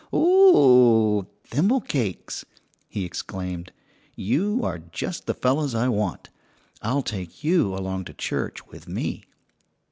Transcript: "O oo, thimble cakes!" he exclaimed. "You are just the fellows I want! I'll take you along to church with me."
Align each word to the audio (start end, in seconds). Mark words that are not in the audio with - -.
"O 0.11 1.19
oo, 1.21 1.27
thimble 1.43 1.79
cakes!" 1.81 2.43
he 2.89 3.05
exclaimed. 3.05 3.71
"You 4.15 4.61
are 4.63 4.79
just 4.79 5.27
the 5.27 5.35
fellows 5.35 5.75
I 5.75 5.89
want! 5.89 6.31
I'll 6.81 7.03
take 7.03 7.43
you 7.43 7.75
along 7.75 8.05
to 8.05 8.13
church 8.15 8.65
with 8.65 8.87
me." 8.87 9.25